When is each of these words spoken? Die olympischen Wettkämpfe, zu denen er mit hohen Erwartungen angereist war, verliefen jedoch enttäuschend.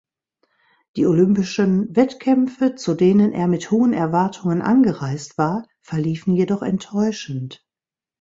Die 0.95 1.05
olympischen 1.05 1.95
Wettkämpfe, 1.95 2.73
zu 2.73 2.95
denen 2.95 3.33
er 3.33 3.47
mit 3.47 3.69
hohen 3.69 3.93
Erwartungen 3.93 4.63
angereist 4.63 5.37
war, 5.37 5.67
verliefen 5.83 6.33
jedoch 6.33 6.63
enttäuschend. 6.63 7.63